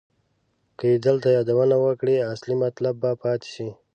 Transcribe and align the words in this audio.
که 0.77 0.83
یې 0.91 0.97
دلته 1.05 1.27
یادونه 1.37 1.75
وکړم 1.79 2.21
اصلي 2.33 2.55
مطلب 2.63 2.95
به 3.01 3.11
پاتې 3.23 3.47
شي. 3.55 3.69